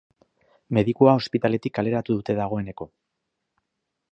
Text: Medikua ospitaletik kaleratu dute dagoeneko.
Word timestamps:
Medikua 0.77 1.13
ospitaletik 1.19 1.75
kaleratu 1.81 2.17
dute 2.21 2.37
dagoeneko. 2.41 2.89